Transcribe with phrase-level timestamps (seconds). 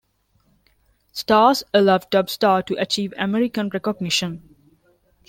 [1.11, 4.55] "Stars" allowed Dubstar to achieve American recognition.